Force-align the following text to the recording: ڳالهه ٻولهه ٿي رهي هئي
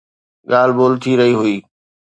ڳالهه 0.49 0.75
ٻولهه 0.77 1.01
ٿي 1.03 1.11
رهي 1.19 1.33
هئي 1.41 1.57